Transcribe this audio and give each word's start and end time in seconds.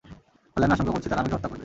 ফলে 0.53 0.63
আমি 0.65 0.73
আশংকা 0.75 0.93
করছি, 0.95 1.07
তারা 1.11 1.21
আমাকে 1.21 1.35
হত্যা 1.35 1.49
করবে। 1.49 1.59